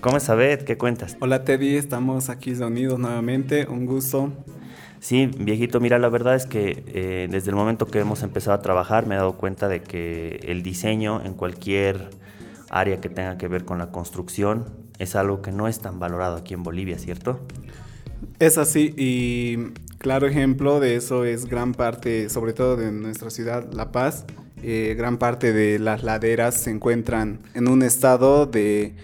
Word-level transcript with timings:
¿Cómo 0.00 0.16
es 0.16 0.30
Abed? 0.30 0.62
¿Qué 0.62 0.78
cuentas? 0.78 1.16
Hola 1.18 1.42
Teddy, 1.42 1.74
estamos 1.76 2.28
aquí 2.28 2.54
reunidos 2.54 3.00
nuevamente, 3.00 3.66
un 3.68 3.84
gusto. 3.84 4.32
Sí, 5.00 5.28
viejito, 5.38 5.80
mira, 5.80 5.98
la 5.98 6.08
verdad 6.08 6.36
es 6.36 6.46
que 6.46 6.84
eh, 6.86 7.26
desde 7.28 7.50
el 7.50 7.56
momento 7.56 7.84
que 7.86 7.98
hemos 7.98 8.22
empezado 8.22 8.54
a 8.54 8.62
trabajar 8.62 9.06
me 9.06 9.16
he 9.16 9.18
dado 9.18 9.32
cuenta 9.36 9.66
de 9.66 9.82
que 9.82 10.38
el 10.44 10.62
diseño 10.62 11.20
en 11.24 11.34
cualquier 11.34 12.10
área 12.70 13.00
que 13.00 13.08
tenga 13.08 13.38
que 13.38 13.48
ver 13.48 13.64
con 13.64 13.78
la 13.78 13.90
construcción 13.90 14.66
es 15.00 15.16
algo 15.16 15.42
que 15.42 15.50
no 15.50 15.66
es 15.66 15.80
tan 15.80 15.98
valorado 15.98 16.36
aquí 16.36 16.54
en 16.54 16.62
Bolivia, 16.62 16.96
¿cierto? 16.96 17.40
Es 18.38 18.56
así 18.56 18.94
y 18.96 19.72
claro 19.98 20.28
ejemplo 20.28 20.78
de 20.78 20.94
eso 20.94 21.24
es 21.24 21.46
gran 21.46 21.74
parte, 21.74 22.28
sobre 22.28 22.52
todo 22.52 22.76
de 22.76 22.92
nuestra 22.92 23.30
ciudad, 23.30 23.72
La 23.72 23.90
Paz. 23.90 24.26
Eh, 24.62 24.94
gran 24.96 25.18
parte 25.18 25.52
de 25.52 25.80
las 25.80 26.04
laderas 26.04 26.54
se 26.54 26.70
encuentran 26.70 27.40
en 27.54 27.66
un 27.66 27.82
estado 27.82 28.46
de 28.46 28.94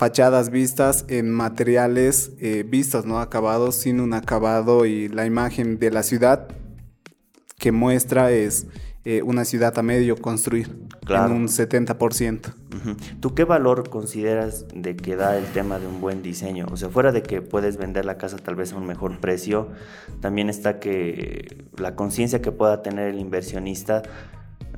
fachadas 0.00 0.48
vistas 0.48 1.04
en 1.08 1.30
materiales 1.30 2.32
eh, 2.40 2.64
vistos, 2.66 3.04
¿no? 3.04 3.20
Acabados 3.20 3.74
sin 3.74 4.00
un 4.00 4.14
acabado 4.14 4.86
y 4.86 5.08
la 5.08 5.26
imagen 5.26 5.78
de 5.78 5.90
la 5.90 6.02
ciudad 6.02 6.48
que 7.58 7.70
muestra 7.70 8.30
es 8.30 8.66
eh, 9.04 9.20
una 9.20 9.44
ciudad 9.44 9.78
a 9.78 9.82
medio 9.82 10.16
construir 10.16 10.74
en 11.06 11.32
un 11.32 11.48
70%. 11.48 12.54
¿Tú 13.20 13.34
qué 13.34 13.44
valor 13.44 13.90
consideras 13.90 14.64
de 14.74 14.96
que 14.96 15.16
da 15.16 15.36
el 15.36 15.44
tema 15.52 15.78
de 15.78 15.86
un 15.86 16.00
buen 16.00 16.22
diseño? 16.22 16.66
O 16.72 16.78
sea, 16.78 16.88
fuera 16.88 17.12
de 17.12 17.22
que 17.22 17.42
puedes 17.42 17.76
vender 17.76 18.06
la 18.06 18.16
casa 18.16 18.38
tal 18.38 18.54
vez 18.54 18.72
a 18.72 18.76
un 18.76 18.86
mejor 18.86 19.20
precio, 19.20 19.68
también 20.20 20.48
está 20.48 20.80
que 20.80 21.66
la 21.76 21.94
conciencia 21.94 22.40
que 22.40 22.52
pueda 22.52 22.80
tener 22.80 23.08
el 23.08 23.18
inversionista 23.18 24.00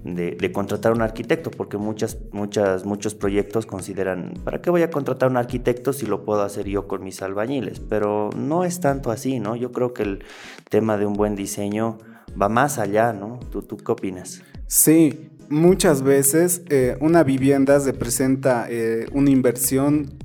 de, 0.04 0.52
contratar 0.52 0.92
un 0.92 1.02
arquitecto, 1.02 1.50
porque 1.50 1.78
muchas, 1.78 2.18
muchas, 2.32 2.84
muchos 2.84 3.14
proyectos 3.14 3.66
consideran, 3.66 4.34
¿para 4.44 4.60
qué 4.60 4.70
voy 4.70 4.82
a 4.82 4.90
contratar 4.90 5.30
un 5.30 5.36
arquitecto 5.36 5.92
si 5.92 6.06
lo 6.06 6.24
puedo 6.24 6.42
hacer 6.42 6.66
yo 6.66 6.88
con 6.88 7.04
mis 7.04 7.22
albañiles? 7.22 7.80
Pero 7.80 8.30
no 8.36 8.64
es 8.64 8.80
tanto 8.80 9.10
así, 9.10 9.38
¿no? 9.38 9.56
Yo 9.56 9.72
creo 9.72 9.94
que 9.94 10.02
el 10.02 10.24
tema 10.68 10.96
de 10.96 11.06
un 11.06 11.14
buen 11.14 11.36
diseño 11.36 11.98
va 12.40 12.48
más 12.48 12.78
allá, 12.78 13.12
¿no? 13.12 13.38
¿Tú, 13.50 13.62
tú 13.62 13.76
qué 13.76 13.92
opinas? 13.92 14.42
Sí, 14.66 15.30
muchas 15.48 16.02
veces 16.02 16.62
eh, 16.70 16.96
una 17.00 17.22
vivienda 17.22 17.78
representa 17.78 18.66
eh, 18.68 19.06
una 19.12 19.30
inversión 19.30 20.18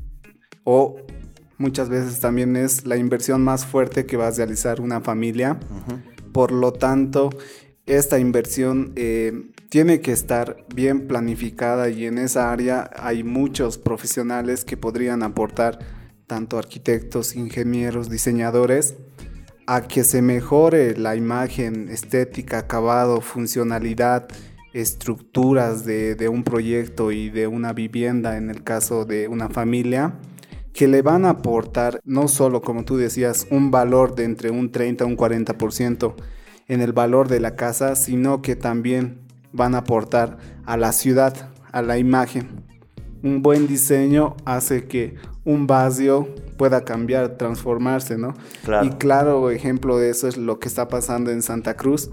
o 0.63 0.97
muchas 1.57 1.89
veces 1.89 2.19
también 2.19 2.55
es 2.55 2.85
la 2.85 2.97
inversión 2.97 3.43
más 3.43 3.65
fuerte 3.65 4.05
que 4.05 4.17
va 4.17 4.27
a 4.27 4.31
realizar 4.31 4.81
una 4.81 5.01
familia. 5.01 5.59
Por 6.31 6.51
lo 6.51 6.71
tanto, 6.73 7.29
esta 7.85 8.19
inversión 8.19 8.93
eh, 8.95 9.51
tiene 9.69 9.99
que 9.99 10.11
estar 10.11 10.65
bien 10.73 11.07
planificada 11.07 11.89
y 11.89 12.05
en 12.05 12.17
esa 12.17 12.51
área 12.51 12.89
hay 12.95 13.23
muchos 13.23 13.77
profesionales 13.77 14.63
que 14.63 14.77
podrían 14.77 15.23
aportar, 15.23 15.79
tanto 16.25 16.57
arquitectos, 16.57 17.35
ingenieros, 17.35 18.09
diseñadores, 18.09 18.95
a 19.65 19.81
que 19.81 20.05
se 20.05 20.21
mejore 20.21 20.97
la 20.97 21.15
imagen 21.15 21.89
estética, 21.89 22.59
acabado, 22.59 23.19
funcionalidad, 23.19 24.27
estructuras 24.73 25.83
de, 25.85 26.29
un 26.29 26.43
proyecto 26.43 27.11
y 27.11 27.29
de 27.29 27.47
una 27.47 27.73
vivienda 27.73 28.37
en 28.37 28.49
el 28.49 28.63
caso 28.63 29.05
de 29.05 29.27
una 29.27 29.49
familia 29.49 30.15
que 30.73 30.87
le 30.87 31.01
van 31.01 31.25
a 31.25 31.31
aportar 31.31 31.99
no 32.05 32.27
solo, 32.27 32.61
como 32.61 32.85
tú 32.85 32.97
decías, 32.97 33.47
un 33.49 33.71
valor 33.71 34.15
de 34.15 34.25
entre 34.25 34.51
un 34.51 34.71
30 34.71 35.03
y 35.03 35.07
un 35.07 35.17
40% 35.17 36.13
en 36.67 36.81
el 36.81 36.93
valor 36.93 37.27
de 37.27 37.39
la 37.39 37.55
casa, 37.55 37.95
sino 37.95 38.41
que 38.41 38.55
también 38.55 39.26
van 39.53 39.75
a 39.75 39.79
aportar 39.79 40.37
a 40.65 40.77
la 40.77 40.91
ciudad, 40.91 41.51
a 41.71 41.81
la 41.81 41.97
imagen. 41.97 42.65
Un 43.23 43.41
buen 43.41 43.67
diseño 43.67 44.35
hace 44.45 44.85
que 44.85 45.15
un 45.43 45.67
vacío 45.67 46.27
pueda 46.57 46.83
cambiar, 46.83 47.37
transformarse, 47.37 48.17
¿no? 48.17 48.33
Y 48.83 48.89
claro 48.91 49.49
ejemplo 49.49 49.97
de 49.97 50.09
eso 50.09 50.27
es 50.27 50.37
lo 50.37 50.59
que 50.59 50.67
está 50.67 50.87
pasando 50.87 51.31
en 51.31 51.41
Santa 51.41 51.75
Cruz 51.75 52.09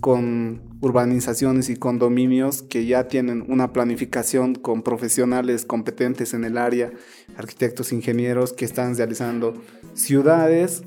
con 0.00 0.60
urbanizaciones 0.82 1.70
y 1.70 1.76
condominios 1.76 2.62
que 2.62 2.84
ya 2.84 3.08
tienen 3.08 3.44
una 3.48 3.72
planificación 3.72 4.54
con 4.54 4.82
profesionales 4.82 5.64
competentes 5.64 6.34
en 6.34 6.44
el 6.44 6.58
área, 6.58 6.92
arquitectos, 7.36 7.92
ingenieros 7.92 8.52
que 8.52 8.66
están 8.66 8.94
realizando 8.94 9.54
ciudades 9.94 10.84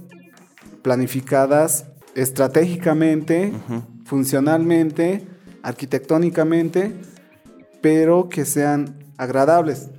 planificadas 0.83 1.87
estratégicamente, 2.15 3.51
funcionalmente, 4.05 5.25
arquitectónicamente, 5.63 6.93
pero 7.81 8.29
que 8.29 8.45
sean 8.45 8.95
agradables, 9.17 9.89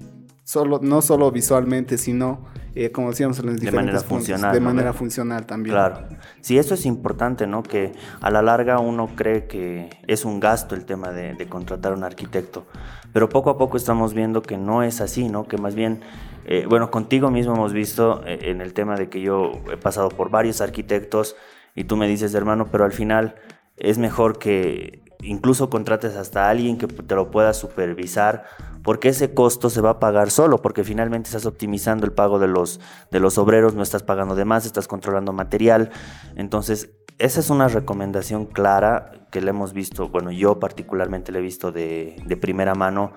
solo, 0.44 0.80
no 0.82 1.02
solo 1.02 1.30
visualmente, 1.30 1.98
sino 1.98 2.50
eh, 2.74 2.92
como 2.92 3.10
decíamos 3.10 3.38
en 3.40 3.46
los 3.46 3.60
de 3.60 3.72
manera 3.72 4.00
funcional. 4.00 4.52
De 4.52 4.60
manera 4.60 4.92
funcional 4.92 5.44
también. 5.44 5.74
Claro. 5.74 6.06
Sí, 6.40 6.56
eso 6.56 6.74
es 6.74 6.86
importante, 6.86 7.46
¿no? 7.46 7.62
Que 7.62 7.92
a 8.20 8.30
la 8.30 8.42
larga 8.42 8.78
uno 8.78 9.10
cree 9.16 9.46
que 9.46 9.90
es 10.06 10.24
un 10.24 10.38
gasto 10.38 10.74
el 10.74 10.84
tema 10.84 11.10
de, 11.10 11.48
contratar 11.48 11.92
a 11.92 11.96
un 11.96 12.04
arquitecto, 12.04 12.66
pero 13.12 13.28
poco 13.28 13.50
a 13.50 13.58
poco 13.58 13.76
estamos 13.76 14.14
viendo 14.14 14.42
que 14.42 14.56
no 14.56 14.82
es 14.82 15.00
así, 15.00 15.28
¿no? 15.28 15.48
Que 15.48 15.58
más 15.58 15.74
bien, 15.74 16.00
eh, 16.44 16.64
bueno, 16.68 16.90
contigo 16.90 17.30
mismo 17.30 17.54
hemos 17.54 17.72
visto 17.72 18.22
eh, 18.24 18.38
en 18.42 18.60
el 18.60 18.72
tema 18.72 18.94
de 18.94 19.08
que 19.08 19.20
yo 19.20 19.52
he 19.72 19.76
pasado 19.76 20.08
por 20.10 20.30
varios 20.30 20.60
arquitectos 20.60 21.34
y 21.74 21.84
tú 21.84 21.96
me 21.96 22.06
dices, 22.06 22.34
hermano, 22.34 22.68
pero 22.70 22.84
al 22.84 22.92
final 22.92 23.34
es 23.76 23.98
mejor 23.98 24.38
que 24.38 25.02
incluso 25.22 25.70
contrates 25.70 26.16
hasta 26.16 26.48
alguien 26.48 26.78
que 26.78 26.86
te 26.86 27.14
lo 27.14 27.30
pueda 27.30 27.52
supervisar, 27.52 28.44
porque 28.82 29.10
ese 29.10 29.34
costo 29.34 29.70
se 29.70 29.80
va 29.80 29.90
a 29.90 30.00
pagar 30.00 30.30
solo, 30.30 30.62
porque 30.62 30.84
finalmente 30.84 31.28
estás 31.28 31.46
optimizando 31.46 32.06
el 32.06 32.12
pago 32.12 32.38
de 32.38 32.48
los, 32.48 32.80
de 33.10 33.20
los 33.20 33.38
obreros, 33.38 33.74
no 33.74 33.82
estás 33.82 34.02
pagando 34.02 34.34
de 34.34 34.44
más, 34.44 34.66
estás 34.66 34.88
controlando 34.88 35.32
material. 35.32 35.90
Entonces, 36.36 36.90
esa 37.18 37.40
es 37.40 37.50
una 37.50 37.68
recomendación 37.68 38.46
clara 38.46 39.28
que 39.30 39.40
le 39.40 39.50
hemos 39.50 39.72
visto, 39.72 40.08
bueno, 40.08 40.30
yo 40.30 40.58
particularmente 40.58 41.32
le 41.32 41.38
he 41.38 41.42
visto 41.42 41.72
de, 41.72 42.16
de 42.24 42.36
primera 42.36 42.74
mano, 42.74 43.12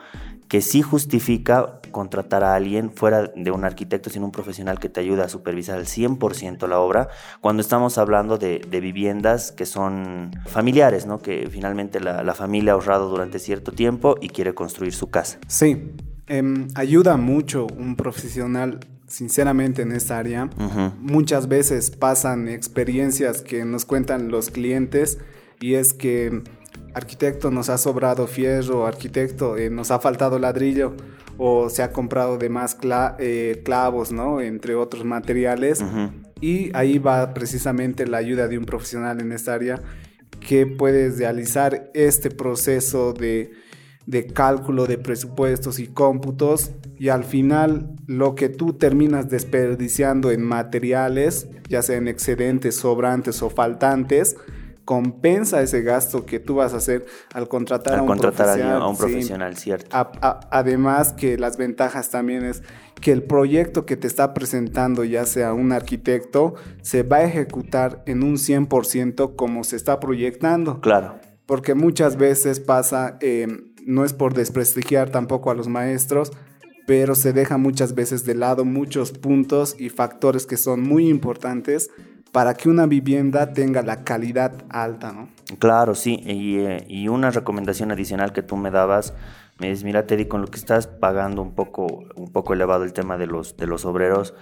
que 0.47 0.61
sí 0.61 0.81
justifica 0.81 1.79
contratar 1.91 2.43
a 2.43 2.53
alguien 2.53 2.91
fuera 2.91 3.31
de 3.35 3.51
un 3.51 3.65
arquitecto, 3.65 4.09
sino 4.09 4.25
un 4.25 4.31
profesional 4.31 4.79
que 4.79 4.89
te 4.89 4.99
ayude 4.99 5.23
a 5.23 5.29
supervisar 5.29 5.77
al 5.77 5.85
100% 5.85 6.67
la 6.67 6.79
obra, 6.79 7.07
cuando 7.41 7.61
estamos 7.61 7.97
hablando 7.97 8.37
de, 8.37 8.59
viviendas 8.69 9.51
que 9.51 9.65
son 9.65 10.31
familiares, 10.45 11.05
¿no? 11.05 11.19
que 11.19 11.47
finalmente 11.49 11.99
la, 11.99 12.33
familia 12.35 12.73
ha 12.73 12.75
ahorrado 12.75 13.09
durante 13.09 13.39
cierto 13.39 13.71
tiempo 13.71 14.15
y 14.21 14.29
quiere 14.29 14.53
construir 14.53 14.93
su 14.93 15.09
casa. 15.09 15.39
Sí, 15.47 15.93
em, 16.27 16.67
ayuda 16.75 17.17
mucho 17.17 17.67
un 17.77 17.95
profesional 17.95 18.79
sinceramente 19.07 19.83
en 19.83 19.91
esta 19.91 20.17
área. 20.19 20.49
Muchas 20.99 21.47
veces 21.47 21.91
pasan 21.91 22.47
experiencias 22.47 23.41
que 23.41 23.65
nos 23.65 23.85
cuentan 23.85 24.29
los 24.29 24.49
clientes 24.49 25.19
y 25.63 25.75
es 25.75 25.93
que 25.93 26.43
arquitecto 26.93 27.49
nos 27.49 27.69
ha 27.69 27.77
sobrado 27.77 28.27
fierro, 28.27 28.85
arquitecto 28.85 29.55
eh, 29.55 29.69
nos 29.69 29.91
ha 29.91 29.99
faltado 30.01 30.37
ladrillo 30.37 30.93
o 31.37 31.69
se 31.69 31.83
ha 31.83 31.93
comprado 31.93 32.37
de 32.37 32.49
más 32.49 32.75
eh, 33.17 33.61
clavos, 33.63 34.11
¿no? 34.11 34.41
Entre 34.41 34.75
otros 34.75 35.05
materiales. 35.05 35.81
Y 36.41 36.69
ahí 36.75 36.99
va 36.99 37.33
precisamente 37.33 38.05
la 38.05 38.17
ayuda 38.17 38.49
de 38.49 38.57
un 38.57 38.65
profesional 38.65 39.21
en 39.21 39.31
esta 39.31 39.53
área 39.53 39.81
que 40.45 40.67
puede 40.67 41.09
realizar 41.11 41.89
este 41.93 42.29
proceso 42.29 43.13
de, 43.13 43.51
de 44.05 44.27
cálculo 44.27 44.85
de 44.85 44.97
presupuestos 44.97 45.79
y 45.79 45.87
cómputos 45.87 46.71
y 46.99 47.07
al 47.07 47.23
final 47.23 47.95
lo 48.05 48.35
que 48.35 48.49
tú 48.49 48.73
terminas 48.73 49.29
desperdiciando 49.29 50.29
en 50.29 50.43
materiales, 50.43 51.47
ya 51.69 51.81
sean 51.81 52.09
excedentes, 52.09 52.75
sobrantes 52.75 53.41
o 53.41 53.49
faltantes, 53.49 54.35
compensa 54.85 55.61
ese 55.61 55.81
gasto 55.81 56.25
que 56.25 56.39
tú 56.39 56.55
vas 56.55 56.73
a 56.73 56.77
hacer 56.77 57.05
al 57.33 57.47
contratar, 57.47 57.99
a, 57.99 58.01
un 58.01 58.17
profesional, 58.17 58.81
a, 58.81 58.87
un 58.87 58.97
profesional. 58.97 59.55
cierto. 59.55 59.89
además 59.91 61.13
que 61.13 61.37
las 61.37 61.57
ventajas 61.57 62.09
también 62.09 62.43
es 62.43 62.63
que 62.99 63.11
el 63.11 63.23
proyecto 63.23 63.85
que 63.85 63.97
te 63.97 64.07
está 64.07 64.33
presentando, 64.33 65.03
ya 65.03 65.25
sea 65.25 65.53
un 65.53 65.71
arquitecto, 65.71 66.55
se 66.81 67.03
va 67.03 67.17
a 67.17 67.23
ejecutar 67.23 68.03
en 68.05 68.23
un 68.23 68.35
100% 68.35 69.35
como 69.35 69.63
se 69.63 69.75
está 69.75 69.99
proyectando. 69.99 70.79
Claro. 70.81 71.15
Porque 71.45 71.75
muchas 71.75 72.17
veces 72.17 72.59
pasa, 72.59 73.17
eh, 73.19 73.47
no 73.85 74.05
es 74.05 74.13
por 74.13 74.33
desprestigiar 74.33 75.09
tampoco 75.09 75.51
a 75.51 75.53
los 75.53 75.67
maestros, 75.67 76.31
pero 76.87 77.15
se 77.15 77.33
deja 77.33 77.57
muchas 77.57 77.95
veces 77.95 78.25
de 78.25 78.35
lado 78.35 78.65
muchos 78.65 79.11
puntos 79.11 79.75
y 79.77 79.89
factores 79.89 80.45
que 80.45 80.57
son 80.57 80.81
muy 80.81 81.09
importantes 81.09 81.89
para 82.33 82.55
que 82.55 82.67
una 82.67 82.87
vivienda 82.87 83.53
tenga 83.53 83.83
la 83.83 84.03
calidad 84.03 84.53
alta, 84.69 85.11
¿no? 85.11 85.29
Claro, 85.59 85.93
sí, 85.93 86.19
eh, 86.25 86.83
y, 86.89 87.07
una 87.07 87.29
recomendación 87.29 87.91
adicional 87.91 88.33
que 88.33 88.41
tú 88.41 88.57
me 88.57 88.71
dabas, 88.71 89.13
me 89.59 89.69
dices, 89.69 89.83
mira 89.83 90.07
Teddy, 90.07 90.25
con 90.25 90.41
lo 90.41 90.47
que 90.47 90.57
estás 90.57 90.87
pagando 90.87 91.43
un 91.43 91.53
poco, 91.53 92.05
un 92.15 92.31
poco 92.31 92.53
elevado 92.53 92.85
el 92.85 92.91
tema 92.91 93.19
de 93.19 93.27
los, 93.27 93.55
de 93.55 93.67
los 93.67 93.85
obreros, 93.85 94.33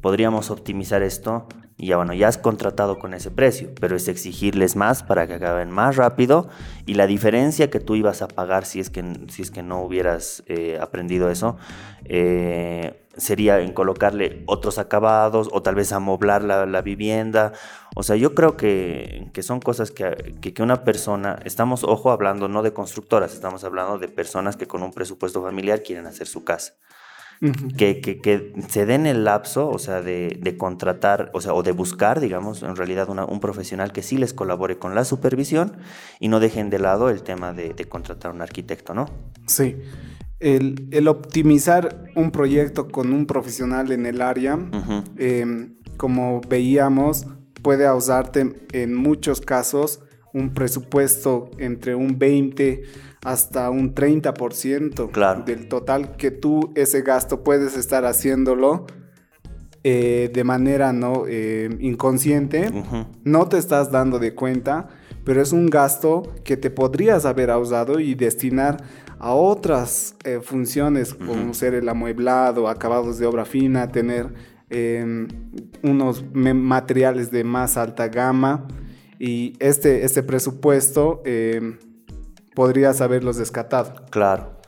podríamos 0.00 0.52
optimizar 0.52 1.02
esto 1.02 1.48
y 1.76 1.88
ya 1.88 1.96
bueno, 1.96 2.14
ya 2.14 2.28
has 2.28 2.38
contratado 2.38 3.00
con 3.00 3.12
ese 3.12 3.32
precio, 3.32 3.70
pero 3.80 3.96
es 3.96 4.06
exigirles 4.06 4.76
más 4.76 5.02
para 5.02 5.26
que 5.26 5.34
acaben 5.34 5.68
más 5.68 5.96
rápido 5.96 6.48
y 6.86 6.94
la 6.94 7.06
diferencia 7.06 7.70
que 7.70 7.80
tú 7.80 7.94
ibas 7.94 8.22
a 8.22 8.28
pagar 8.28 8.64
si 8.64 8.80
es 8.80 8.90
que, 8.90 9.04
si 9.28 9.42
es 9.42 9.50
que 9.50 9.62
no 9.62 9.82
hubieras 9.82 10.42
eh, 10.46 10.78
aprendido 10.80 11.30
eso, 11.30 11.56
eh, 12.04 13.00
sería 13.16 13.60
en 13.60 13.72
colocarle 13.72 14.42
otros 14.46 14.78
acabados 14.78 15.48
o 15.52 15.62
tal 15.62 15.74
vez 15.74 15.92
amoblar 15.92 16.42
la, 16.42 16.66
la 16.66 16.82
vivienda. 16.82 17.52
O 17.94 18.02
sea, 18.02 18.16
yo 18.16 18.34
creo 18.34 18.56
que, 18.56 19.28
que 19.32 19.42
son 19.42 19.60
cosas 19.60 19.90
que, 19.90 20.34
que, 20.40 20.52
que, 20.54 20.62
una 20.62 20.84
persona, 20.84 21.38
estamos, 21.44 21.84
ojo, 21.84 22.10
hablando 22.10 22.48
no 22.48 22.62
de 22.62 22.72
constructoras, 22.72 23.32
estamos 23.32 23.64
hablando 23.64 23.98
de 23.98 24.08
personas 24.08 24.56
que 24.56 24.66
con 24.66 24.82
un 24.82 24.92
presupuesto 24.92 25.42
familiar 25.42 25.82
quieren 25.82 26.06
hacer 26.06 26.26
su 26.26 26.44
casa. 26.44 26.74
Uh 27.42 27.46
-huh. 27.46 27.76
que, 27.76 28.00
que, 28.00 28.20
que, 28.20 28.52
se 28.68 28.86
den 28.86 29.04
el 29.04 29.24
lapso, 29.24 29.68
o 29.68 29.78
sea, 29.80 30.00
de, 30.00 30.38
de, 30.40 30.56
contratar, 30.56 31.30
o 31.34 31.40
sea, 31.40 31.54
o 31.54 31.64
de 31.64 31.72
buscar, 31.72 32.20
digamos, 32.20 32.62
en 32.62 32.76
realidad 32.76 33.08
una, 33.08 33.24
un 33.24 33.40
profesional 33.40 33.90
que 33.92 34.02
sí 34.02 34.16
les 34.16 34.32
colabore 34.32 34.78
con 34.78 34.94
la 34.94 35.04
supervisión 35.04 35.72
y 36.20 36.28
no 36.28 36.38
dejen 36.38 36.70
de 36.70 36.78
lado 36.78 37.10
el 37.10 37.24
tema 37.24 37.52
de, 37.52 37.74
de 37.74 37.84
contratar 37.86 38.30
un 38.32 38.42
arquitecto, 38.42 38.94
¿no? 38.94 39.06
Sí. 39.48 39.76
El, 40.38 40.86
el, 40.92 41.08
optimizar 41.08 42.04
un 42.14 42.30
proyecto 42.30 42.88
con 42.88 43.12
un 43.12 43.26
profesional 43.26 43.90
en 43.90 44.06
el 44.06 44.20
área, 44.20 44.54
uh 44.54 44.60
-huh. 44.60 45.04
eh, 45.18 45.68
como 45.96 46.40
veíamos, 46.48 47.26
puede 47.60 47.86
ahorrarte 47.86 48.54
en 48.72 48.94
muchos 48.94 49.40
casos 49.40 50.00
un 50.34 50.54
presupuesto 50.54 51.50
entre 51.58 51.94
un 51.94 52.18
20 52.18 52.82
hasta 53.24 53.70
un 53.70 53.94
30% 53.94 55.10
claro. 55.10 55.42
del 55.44 55.68
total 55.68 56.16
que 56.16 56.30
tú 56.30 56.72
ese 56.74 57.02
gasto 57.02 57.44
puedes 57.44 57.76
estar 57.76 58.04
haciéndolo 58.04 58.86
eh, 59.84 60.30
de 60.32 60.44
manera 60.44 60.92
no 60.92 61.24
eh, 61.26 61.68
inconsciente, 61.80 62.70
uh 62.72 62.84
-huh. 62.84 63.06
no 63.24 63.48
te 63.48 63.58
estás 63.58 63.90
dando 63.90 64.20
de 64.20 64.32
cuenta, 64.32 64.88
pero 65.24 65.42
es 65.42 65.52
un 65.52 65.66
gasto 65.66 66.22
que 66.44 66.56
te 66.56 66.70
podrías 66.70 67.24
haber 67.24 67.50
ahorrado 67.50 67.98
y 67.98 68.14
destinar 68.14 68.76
a 69.18 69.32
otras 69.34 70.14
eh, 70.22 70.38
funciones 70.40 71.14
uh 71.14 71.16
-huh. 71.16 71.26
como 71.26 71.54
ser 71.54 71.74
el 71.74 71.88
amueblado, 71.88 72.68
acabados 72.68 73.18
de 73.18 73.26
obra 73.26 73.44
fina, 73.44 73.90
tener 73.90 74.32
em, 74.70 75.26
unos 75.82 76.24
materiales 76.32 77.32
de 77.32 77.42
más 77.42 77.76
alta 77.76 78.06
gama 78.06 78.68
y 79.24 79.56
este, 79.60 80.04
este 80.04 80.24
presupuesto 80.24 81.22
eh, 81.24 81.78
podrías 82.56 83.00
haberlos 83.00 83.36
descatado. 83.36 84.04
Claro. 84.10 84.58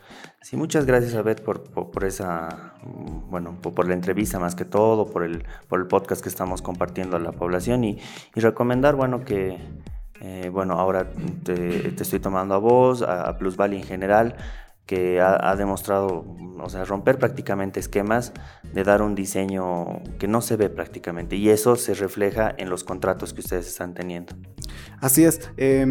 Sí, 0.43 0.57
muchas 0.57 0.87
gracias, 0.87 1.17
Abed, 1.17 1.41
por, 1.41 1.65
por, 1.65 1.91
por, 1.91 2.05
esa, 2.05 2.75
bueno, 2.85 3.59
por, 3.61 3.89
la 3.89 3.95
entrevista 3.95 4.39
más 4.39 4.55
que 4.55 4.65
todo, 4.65 5.11
por 5.11 5.25
el, 5.25 5.45
por 5.67 5.81
el 5.81 5.89
podcast 5.89 6.23
que 6.23 6.29
estamos 6.29 6.63
compartiendo 6.63 7.17
a 7.17 7.19
la 7.19 7.33
población 7.33 7.83
y, 7.83 7.99
y 8.37 8.41
recomendar, 8.41 8.95
bueno, 8.95 9.25
que, 9.25 9.59
eh, 10.21 10.51
bueno, 10.53 10.75
ahora 10.75 11.11
te, 11.43 11.89
estoy 12.01 12.21
tomando 12.21 12.55
a 12.55 12.59
vos, 12.59 13.03
a, 13.03 13.29
a 13.29 13.67
en 13.67 13.83
general, 13.83 14.37
que 14.87 15.21
ha, 15.21 15.51
ha, 15.51 15.57
demostrado, 15.57 16.25
o 16.59 16.69
sea, 16.69 16.85
romper 16.85 17.19
prácticamente 17.19 17.81
esquemas 17.81 18.33
de 18.73 18.85
dar 18.85 19.03
un 19.03 19.15
diseño 19.15 20.03
que 20.19 20.29
no 20.29 20.43
se 20.43 20.57
ve 20.57 20.69
prácticamente 20.69 21.37
y 21.37 21.49
eso 21.49 21.77
se 21.77 21.95
refleja 21.95 22.55
en 22.57 22.69
los 22.69 22.85
contratos 22.85 23.33
que 23.33 23.41
ustedes 23.41 23.67
están 23.67 23.95
teniendo. 23.95 24.35
Así 25.01 25.25
es, 25.25 25.51
eh, 25.57 25.87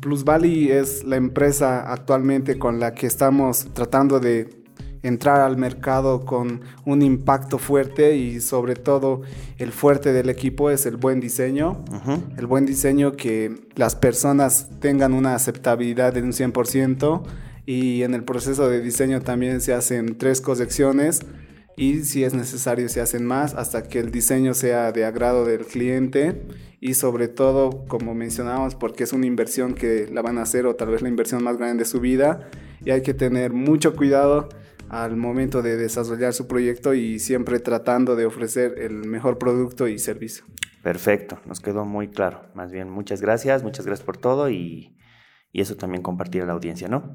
Plus 0.00 0.24
Valley 0.24 0.70
es 0.70 1.04
la 1.04 1.16
empresa 1.16 1.90
actualmente 1.92 2.58
con 2.58 2.80
la 2.80 2.94
que 2.94 3.06
estamos 3.06 3.66
tratando 3.74 4.20
de 4.20 4.66
entrar 5.02 5.40
al 5.40 5.56
mercado 5.56 6.24
con 6.24 6.62
un 6.84 7.02
impacto 7.02 7.58
fuerte 7.58 8.16
y 8.16 8.40
sobre 8.40 8.74
todo 8.74 9.22
el 9.58 9.72
fuerte 9.72 10.12
del 10.12 10.28
equipo 10.30 10.70
es 10.70 10.86
el 10.86 10.96
buen 10.96 11.20
diseño. 11.20 11.84
Uh 11.90 11.94
-huh. 11.94 12.38
El 12.38 12.46
buen 12.46 12.66
diseño 12.66 13.12
que 13.12 13.54
las 13.74 13.94
personas 13.94 14.68
tengan 14.80 15.12
una 15.12 15.34
aceptabilidad 15.34 16.12
de 16.12 16.22
un 16.22 16.32
100% 16.32 17.22
y 17.66 18.04
en 18.04 18.14
el 18.14 18.24
proceso 18.24 18.70
de 18.70 18.80
diseño 18.80 19.20
también 19.20 19.60
se 19.60 19.74
hacen 19.74 20.16
tres 20.16 20.40
correcciones 20.40 21.20
y 21.76 22.04
si 22.04 22.24
es 22.24 22.32
necesario 22.32 22.88
se 22.88 23.00
hacen 23.00 23.26
más 23.26 23.54
hasta 23.54 23.82
que 23.82 23.98
el 23.98 24.10
diseño 24.10 24.54
sea 24.54 24.92
de 24.92 25.04
agrado 25.04 25.44
del 25.44 25.66
cliente 25.66 26.46
y 26.80 26.94
sobre 26.94 27.28
todo 27.28 27.84
como 27.86 28.14
mencionábamos 28.14 28.74
porque 28.76 29.04
es 29.04 29.12
una 29.12 29.26
inversión 29.26 29.74
que 29.74 30.08
la 30.10 30.22
van 30.22 30.38
a 30.38 30.42
hacer 30.42 30.66
o 30.66 30.76
tal 30.76 30.88
vez 30.88 31.02
la 31.02 31.08
inversión 31.08 31.42
más 31.42 31.58
grande 31.58 31.82
de 31.82 31.90
su 31.90 32.00
vida 32.00 32.48
y 32.84 32.90
hay 32.90 33.02
que 33.02 33.12
tener 33.12 33.52
mucho 33.52 33.94
cuidado 33.94 34.48
al 34.88 35.16
momento 35.16 35.62
de 35.62 35.76
desarrollar 35.76 36.32
su 36.32 36.46
proyecto 36.46 36.94
y 36.94 37.18
siempre 37.18 37.58
tratando 37.58 38.16
de 38.16 38.26
ofrecer 38.26 38.78
el 38.78 39.06
mejor 39.06 39.38
producto 39.38 39.88
y 39.88 39.98
servicio. 39.98 40.44
Perfecto, 40.82 41.40
nos 41.46 41.60
quedó 41.60 41.84
muy 41.84 42.08
claro. 42.08 42.42
Más 42.54 42.70
bien, 42.70 42.88
muchas 42.88 43.20
gracias, 43.20 43.64
muchas 43.64 43.84
gracias 43.84 44.06
por 44.06 44.16
todo 44.16 44.48
y, 44.48 44.96
y 45.52 45.60
eso 45.60 45.74
también 45.76 46.02
compartir 46.02 46.42
a 46.42 46.46
la 46.46 46.52
audiencia, 46.52 46.86
¿no? 46.86 47.12